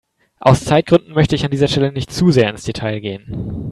[0.39, 3.59] Aus Zeitgründen möchte ich an dieser Stelle nicht zu sehr ins Detail gehen.